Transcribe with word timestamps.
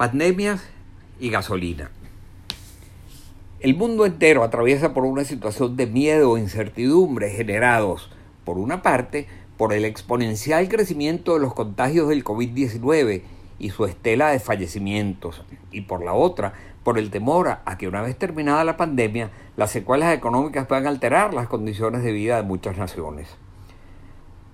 Pandemias 0.00 0.66
y 1.18 1.28
gasolina. 1.28 1.90
El 3.60 3.76
mundo 3.76 4.06
entero 4.06 4.42
atraviesa 4.42 4.94
por 4.94 5.04
una 5.04 5.24
situación 5.24 5.76
de 5.76 5.86
miedo 5.86 6.38
e 6.38 6.40
incertidumbre 6.40 7.28
generados, 7.28 8.10
por 8.46 8.56
una 8.56 8.80
parte, 8.80 9.26
por 9.58 9.74
el 9.74 9.84
exponencial 9.84 10.70
crecimiento 10.70 11.34
de 11.34 11.40
los 11.40 11.52
contagios 11.52 12.08
del 12.08 12.24
COVID-19 12.24 13.20
y 13.58 13.68
su 13.68 13.84
estela 13.84 14.30
de 14.30 14.40
fallecimientos, 14.40 15.44
y 15.70 15.82
por 15.82 16.02
la 16.02 16.14
otra, 16.14 16.54
por 16.82 16.98
el 16.98 17.10
temor 17.10 17.58
a 17.62 17.76
que 17.76 17.86
una 17.86 18.00
vez 18.00 18.16
terminada 18.16 18.64
la 18.64 18.78
pandemia, 18.78 19.30
las 19.58 19.70
secuelas 19.70 20.14
económicas 20.14 20.66
puedan 20.66 20.86
alterar 20.86 21.34
las 21.34 21.46
condiciones 21.46 22.02
de 22.02 22.12
vida 22.12 22.36
de 22.36 22.42
muchas 22.44 22.78
naciones. 22.78 23.28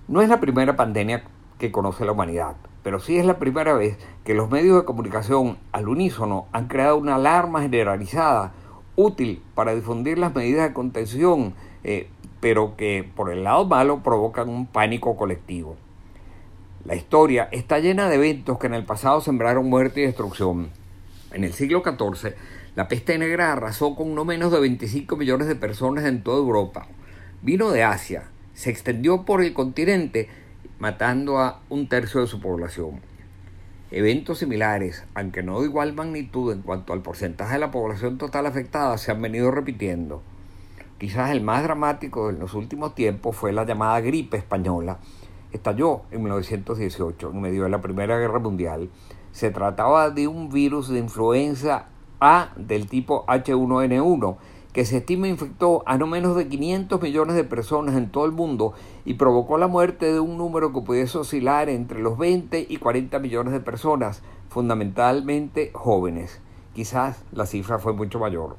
No 0.09 0.21
es 0.21 0.27
la 0.27 0.41
primera 0.41 0.75
pandemia 0.75 1.23
que 1.57 1.71
conoce 1.71 2.03
la 2.03 2.11
humanidad 2.11 2.57
pero 2.87 3.01
sí 3.01 3.17
es 3.17 3.25
la 3.25 3.37
primera 3.37 3.73
vez 3.73 3.97
que 4.23 4.33
los 4.33 4.49
medios 4.49 4.77
de 4.77 4.85
comunicación 4.85 5.57
al 5.73 5.89
unísono 5.89 6.47
han 6.53 6.69
creado 6.69 6.95
una 6.95 7.15
alarma 7.15 7.61
generalizada 7.61 8.53
útil 8.95 9.43
para 9.55 9.75
difundir 9.75 10.17
las 10.17 10.33
medidas 10.33 10.69
de 10.69 10.73
contención, 10.73 11.53
eh, 11.83 12.07
pero 12.39 12.77
que 12.77 13.05
por 13.13 13.29
el 13.29 13.43
lado 13.43 13.65
malo 13.65 14.03
provocan 14.03 14.47
un 14.47 14.67
pánico 14.67 15.17
colectivo. 15.17 15.75
La 16.85 16.95
historia 16.95 17.49
está 17.51 17.79
llena 17.79 18.07
de 18.07 18.15
eventos 18.15 18.57
que 18.57 18.67
en 18.67 18.75
el 18.75 18.85
pasado 18.85 19.19
sembraron 19.19 19.69
muerte 19.69 19.99
y 19.99 20.05
destrucción. 20.05 20.69
En 21.33 21.43
el 21.43 21.51
siglo 21.51 21.83
XIV, 21.83 22.35
la 22.75 22.87
peste 22.87 23.17
negra 23.17 23.51
arrasó 23.51 23.97
con 23.97 24.15
no 24.15 24.23
menos 24.23 24.49
de 24.49 24.61
25 24.61 25.17
millones 25.17 25.49
de 25.49 25.55
personas 25.55 26.05
en 26.05 26.23
toda 26.23 26.37
Europa. 26.37 26.87
Vino 27.41 27.69
de 27.69 27.83
Asia, 27.83 28.29
se 28.53 28.69
extendió 28.69 29.25
por 29.25 29.43
el 29.43 29.51
continente 29.51 30.29
matando 30.79 31.39
a 31.39 31.61
un 31.69 31.87
tercio 31.87 32.21
de 32.21 32.27
su 32.27 32.39
población. 32.39 33.01
Eventos 33.89 34.39
similares, 34.39 35.05
aunque 35.15 35.43
no 35.43 35.61
de 35.61 35.67
igual 35.67 35.93
magnitud 35.93 36.51
en 36.51 36.61
cuanto 36.61 36.93
al 36.93 37.01
porcentaje 37.01 37.53
de 37.53 37.59
la 37.59 37.71
población 37.71 38.17
total 38.17 38.45
afectada, 38.45 38.97
se 38.97 39.11
han 39.11 39.21
venido 39.21 39.49
repitiendo. 39.49 40.21
Quizás 40.97 41.31
el 41.31 41.41
más 41.41 41.63
dramático 41.63 42.29
en 42.29 42.39
los 42.39 42.53
últimos 42.53 42.95
tiempos 42.95 43.35
fue 43.35 43.53
la 43.53 43.65
llamada 43.65 44.01
gripe 44.01 44.37
española. 44.37 44.97
Estalló 45.51 46.01
en 46.11 46.23
1918, 46.23 47.31
en 47.31 47.41
medio 47.41 47.63
de 47.63 47.69
la 47.69 47.81
Primera 47.81 48.17
Guerra 48.19 48.39
Mundial. 48.39 48.89
Se 49.31 49.51
trataba 49.51 50.09
de 50.09 50.27
un 50.27 50.49
virus 50.49 50.89
de 50.89 50.99
influenza 50.99 51.85
A 52.19 52.49
del 52.57 52.87
tipo 52.87 53.25
H1N1 53.27 54.37
que 54.77 54.85
se 54.85 54.97
estima 54.97 55.27
infectó 55.27 55.81
a 55.87 55.97
no 55.97 56.05
menos 56.05 56.35
de 56.35 56.47
500 56.47 57.01
millones 57.01 57.35
de 57.35 57.43
personas 57.43 57.95
en 57.95 58.11
todo 58.11 58.25
el 58.25 58.31
mundo 58.31 58.75
y 59.05 59.15
provocó 59.15 59.57
la 59.57 59.65
muerte 59.65 60.13
de 60.13 60.19
un 60.19 60.37
número 60.37 60.71
que 60.71 60.81
pudiese 60.81 61.17
oscilar 61.17 61.67
entre 61.67 61.99
los 61.99 62.15
20 62.15 62.67
y 62.69 62.77
40 62.77 63.17
millones 63.17 63.53
de 63.53 63.59
personas, 63.59 64.21
fundamentalmente 64.49 65.71
jóvenes. 65.73 66.41
Quizás 66.75 67.23
la 67.31 67.47
cifra 67.47 67.79
fue 67.79 67.93
mucho 67.93 68.19
mayor. 68.19 68.55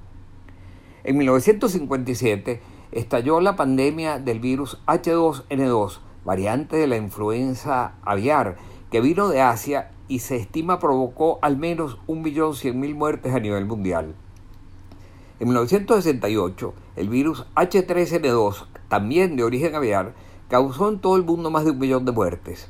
En 1.04 1.18
1957 1.18 2.62
estalló 2.90 3.40
la 3.40 3.54
pandemia 3.54 4.18
del 4.18 4.40
virus 4.40 4.82
H2N2, 4.88 6.00
variante 6.24 6.78
de 6.78 6.88
la 6.88 6.96
influenza 6.96 7.94
aviar, 8.02 8.56
que 8.90 9.00
vino 9.00 9.28
de 9.28 9.40
Asia 9.40 9.92
y 10.08 10.18
se 10.18 10.34
estima 10.34 10.80
provocó 10.80 11.38
al 11.42 11.56
menos 11.58 11.96
1.100.000 12.08 12.94
muertes 12.96 13.32
a 13.32 13.38
nivel 13.38 13.66
mundial. 13.66 14.16
En 15.40 15.48
1968, 15.48 16.74
el 16.96 17.08
virus 17.08 17.46
H3N2, 17.54 18.66
también 18.88 19.36
de 19.36 19.44
origen 19.44 19.76
aviar, 19.76 20.12
causó 20.48 20.88
en 20.88 20.98
todo 20.98 21.16
el 21.16 21.22
mundo 21.22 21.52
más 21.52 21.64
de 21.64 21.70
un 21.70 21.78
millón 21.78 22.04
de 22.04 22.10
muertes. 22.10 22.68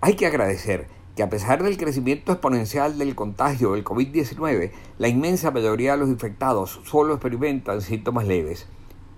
Hay 0.00 0.14
que 0.14 0.26
agradecer 0.26 0.88
que 1.16 1.22
a 1.22 1.28
pesar 1.28 1.62
del 1.62 1.76
crecimiento 1.76 2.32
exponencial 2.32 2.98
del 2.98 3.14
contagio 3.14 3.72
del 3.72 3.84
COVID-19, 3.84 4.72
la 4.98 5.08
inmensa 5.08 5.50
mayoría 5.50 5.92
de 5.92 5.98
los 5.98 6.08
infectados 6.08 6.80
solo 6.84 7.14
experimentan 7.14 7.82
síntomas 7.82 8.26
leves. 8.26 8.66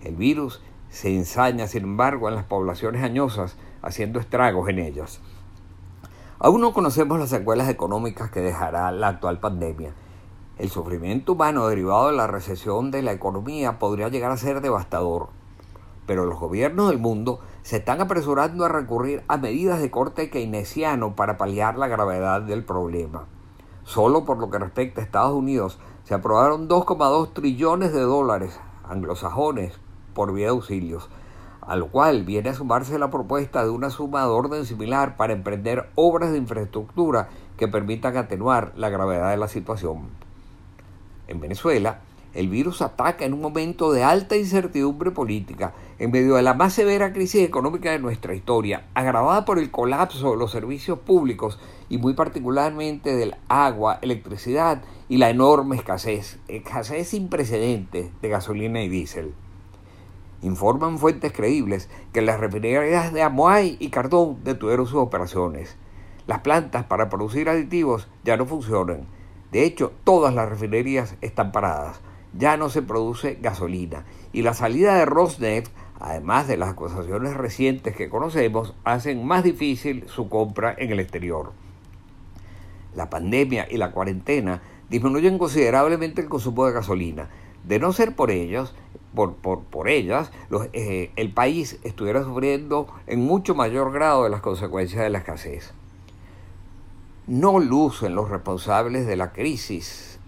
El 0.03 0.17
virus 0.17 0.61
se 0.89 1.15
ensaña, 1.15 1.67
sin 1.69 1.85
embargo, 1.85 2.29
en 2.29 2.35
las 2.35 2.45
poblaciones 2.45 3.03
añosas, 3.03 3.57
haciendo 3.81 4.19
estragos 4.19 4.69
en 4.69 4.81
ellas. 4.81 5.21
Aún 6.41 6.61
no 6.61 6.73
conocemos 6.73 7.19
las 7.19 7.31
secuelas 7.31 7.69
económicas 7.69 8.31
que 8.31 8.41
dejará 8.41 8.91
la 8.91 9.09
actual 9.09 9.39
pandemia. 9.39 9.95
El 10.59 10.71
sufrimiento 10.71 11.33
humano 11.33 11.69
derivado 11.69 12.09
de 12.09 12.17
la 12.17 12.27
recesión 12.27 12.91
de 12.91 13.03
la 13.03 13.13
economía 13.13 13.79
podría 13.79 14.09
llegar 14.09 14.33
a 14.33 14.37
ser 14.37 14.61
devastador 14.61 15.29
pero 16.07 16.27
los 16.27 16.39
gobiernos 16.39 16.89
del 16.89 16.99
mundo 16.99 17.41
se 17.63 17.79
están 17.79 18.01
apresurando 18.01 18.65
a 18.65 18.69
recurrir 18.69 19.23
a 19.29 19.37
medidas 19.37 19.81
de 19.81 19.91
corte 19.91 20.31
keynesiano 20.31 21.17
para 21.17 21.37
paliar 21.39 21.79
la 21.79 21.89
gravedad 21.89 22.43
del 22.43 22.65
problema. 22.65 23.25
Solo 23.85 24.25
por 24.25 24.39
lo 24.39 24.51
que 24.51 24.59
respecta 24.59 25.01
a 25.01 25.05
Estados 25.05 25.35
Unidos 25.35 25.79
se 26.05 26.15
aprobaron 26.15 26.69
2,2 26.69 27.33
trillones 27.33 27.93
de 27.93 28.01
dólares 28.01 28.59
anglosajones 28.89 29.79
por 30.15 30.33
vía 30.33 30.47
de 30.47 30.51
auxilios, 30.51 31.09
a 31.61 31.77
lo 31.77 31.89
cual 31.89 32.25
viene 32.25 32.51
a 32.51 32.55
sumarse 32.55 32.99
la 32.99 33.11
propuesta 33.11 33.65
de 33.65 33.71
una 33.71 33.91
suma 33.91 34.23
de 34.23 34.29
orden 34.29 34.67
similar 34.67 35.17
para 35.17 35.33
emprender 35.33 35.91
obras 35.95 36.33
de 36.33 36.39
infraestructura 36.39 37.29
que 37.57 37.69
permitan 37.69 38.17
atenuar 38.17 38.73
la 38.77 38.91
gravedad 38.91 39.31
de 39.31 39.37
la 39.39 39.49
situación. 39.49 40.09
En 41.27 41.41
Venezuela, 41.41 42.01
el 42.35 42.49
virus 42.49 42.83
ataca 42.83 43.25
en 43.25 43.33
un 43.33 43.41
momento 43.41 43.93
de 43.93 44.03
alta 44.03 44.37
incertidumbre 44.37 45.13
política, 45.13 45.73
en 46.01 46.11
medio 46.11 46.35
de 46.35 46.43
la 46.43 46.55
más 46.55 46.73
severa 46.73 47.13
crisis 47.13 47.43
económica 47.43 47.93
de 47.93 48.01
nuestra 48.01 48.35
historia, 48.35 48.87
agravada 48.95 49.45
por 49.45 49.61
el 49.61 49.71
colapso 49.71 50.33
de 50.33 50.37
los 50.37 50.51
servicios 50.51 50.99
públicos 50.99 51.61
y 51.89 51.99
muy 51.99 52.15
particularmente 52.15 53.15
del 53.15 53.37
agua, 53.49 54.01
electricidad 54.03 54.83
y 55.09 55.19
la 55.19 55.31
enorme 55.31 55.77
escasez, 55.77 56.39
escasez 56.49 57.09
sin 57.09 57.29
precedentes 57.29 58.11
de 58.21 58.29
gasolina 58.29 58.83
y 58.83 58.89
diésel. 58.89 59.33
Informan 60.43 60.99
fuentes 60.99 61.33
creíbles 61.33 61.89
que 62.13 62.21
las 62.21 62.41
refinerías 62.41 63.13
de 63.13 63.23
Amoay 63.23 63.77
y 63.79 63.91
Cardón 63.91 64.43
detuvieron 64.43 64.87
sus 64.87 64.99
operaciones. 64.99 65.77
Las 66.27 66.41
plantas 66.41 66.85
para 66.85 67.09
producir 67.09 67.49
aditivos 67.49 68.09
ya 68.25 68.37
no 68.37 68.45
funcionan. 68.45 69.07
De 69.53 69.65
hecho, 69.65 69.93
todas 70.03 70.35
las 70.35 70.49
refinerías 70.49 71.15
están 71.21 71.53
paradas 71.53 72.01
ya 72.37 72.57
no 72.57 72.69
se 72.69 72.83
produce 72.83 73.39
gasolina. 73.41 74.05
Y 74.33 74.43
la 74.43 74.55
salida 74.55 74.95
de 74.95 75.07
Rosneft, 75.07 75.71
además 76.01 76.49
de 76.49 76.57
las 76.57 76.71
acusaciones 76.71 77.35
recientes 77.35 77.95
que 77.95 78.09
conocemos, 78.09 78.75
hacen 78.85 79.25
más 79.27 79.45
difícil 79.45 80.05
su 80.09 80.29
compra 80.29 80.75
en 80.77 80.93
el 80.93 81.01
exterior. 81.01 81.53
La 82.95 83.11
pandemia 83.11 83.67
y 83.71 83.77
la 83.77 83.91
cuarentena 83.91 84.63
disminuyen 84.89 85.39
considerablemente 85.39 86.21
el 86.21 86.29
consumo 86.29 86.67
de 86.67 86.73
gasolina. 86.73 87.29
De 87.65 87.79
no 87.79 87.93
ser 87.93 88.15
por 88.15 88.31
ellos, 88.31 88.75
por, 89.15 89.35
por, 89.37 89.89
ellas, 89.89 90.31
eh, 90.73 91.11
el 91.17 91.33
país 91.33 91.79
estuviera 91.85 92.23
sufriendo 92.23 92.89
en 93.07 93.21
mucho 93.21 93.55
mayor 93.55 93.93
grado 93.93 94.25
de 94.25 94.31
las 94.31 94.41
consecuencias 94.41 95.03
de 95.03 95.11
la 95.11 95.19
escasez. 95.19 95.73
No 97.27 97.59
lucen 97.59 98.15
los 98.15 98.29
responsables 98.29 99.07
de 99.07 99.17
la 99.17 99.33
crisis 99.33 100.19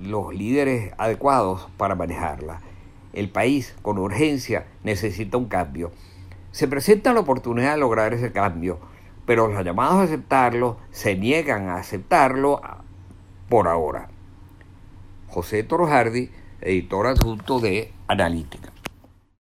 los 0.00 0.34
líderes 0.34 0.92
adecuados 0.98 1.68
para 1.76 1.94
manejarla. 1.94 2.60
El 3.12 3.30
país, 3.30 3.74
con 3.82 3.98
urgencia, 3.98 4.66
necesita 4.84 5.36
un 5.36 5.46
cambio. 5.46 5.90
Se 6.52 6.68
presenta 6.68 7.12
la 7.12 7.20
oportunidad 7.20 7.72
de 7.72 7.80
lograr 7.80 8.12
ese 8.12 8.32
cambio, 8.32 8.78
pero 9.26 9.48
los 9.48 9.64
llamados 9.64 9.96
a 9.96 10.02
aceptarlo 10.02 10.76
se 10.90 11.16
niegan 11.16 11.68
a 11.68 11.76
aceptarlo 11.76 12.60
por 13.48 13.68
ahora. 13.68 14.08
José 15.28 15.62
Toro 15.62 15.88
editor 16.60 17.06
adjunto 17.06 17.60
de 17.60 17.92
Analítica. 18.08 18.72